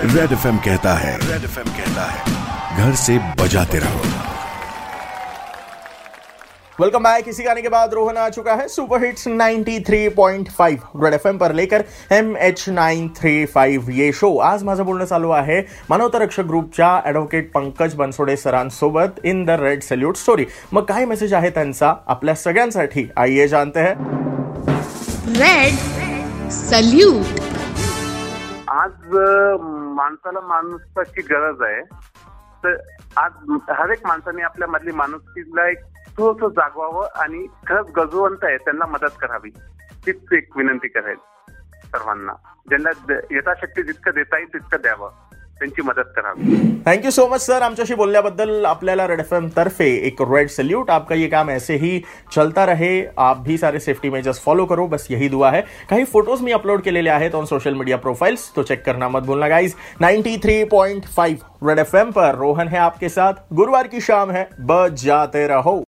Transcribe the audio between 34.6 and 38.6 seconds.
मधली माणुसकीला एक थोडस जागवावं आणि खरंच गरजवंत आहे